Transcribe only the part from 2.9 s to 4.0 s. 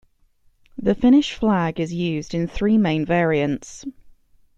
variants.